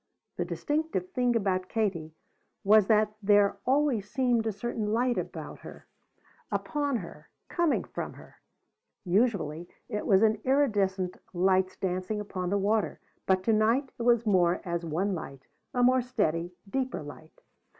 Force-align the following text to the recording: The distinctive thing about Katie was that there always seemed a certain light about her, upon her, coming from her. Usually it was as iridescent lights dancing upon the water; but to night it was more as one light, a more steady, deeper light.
The 0.37 0.45
distinctive 0.45 1.11
thing 1.11 1.35
about 1.35 1.69
Katie 1.69 2.15
was 2.63 2.87
that 2.87 3.13
there 3.21 3.59
always 3.67 4.09
seemed 4.09 4.47
a 4.47 4.51
certain 4.51 4.87
light 4.91 5.15
about 5.15 5.59
her, 5.59 5.85
upon 6.51 6.95
her, 6.95 7.29
coming 7.49 7.83
from 7.83 8.13
her. 8.13 8.37
Usually 9.05 9.69
it 9.87 10.07
was 10.07 10.23
as 10.23 10.37
iridescent 10.43 11.17
lights 11.35 11.77
dancing 11.77 12.19
upon 12.19 12.49
the 12.49 12.57
water; 12.57 12.99
but 13.27 13.43
to 13.43 13.53
night 13.53 13.91
it 13.99 14.01
was 14.01 14.25
more 14.25 14.59
as 14.65 14.83
one 14.83 15.13
light, 15.13 15.45
a 15.71 15.83
more 15.83 16.01
steady, 16.01 16.55
deeper 16.67 17.03
light. 17.03 17.39